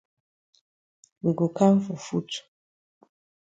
We 1.23 1.31
go 1.37 1.45
kam 1.57 1.75
for 1.85 1.97
foot. 2.05 2.31